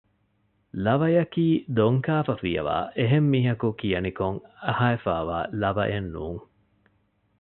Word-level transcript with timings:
ލަވަޔަކީ 0.85 1.45
ދޮންކާފަ 1.77 2.33
ފިޔަވައި 2.41 2.87
އެހެން 2.97 3.27
މީހަކު 3.33 3.67
ކިޔަނިކޮށް 3.79 4.39
އަހައިފައިވާ 4.65 5.37
ލަވައެއް 5.61 6.09
ނޫން 6.13 6.41